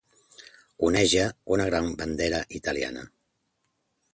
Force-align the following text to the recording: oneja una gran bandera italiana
oneja 0.87 1.27
una 1.55 1.67
gran 1.67 1.91
bandera 1.99 2.41
italiana 2.61 3.05